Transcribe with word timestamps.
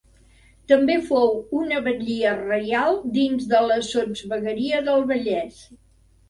També 0.69 0.93
fou 1.09 1.27
una 1.59 1.81
batllia 1.87 2.31
reial 2.39 2.97
dins 3.19 3.45
de 3.53 3.61
la 3.67 3.77
Sotsvegueria 3.91 4.81
del 4.91 5.07
Vallès. 5.13 5.63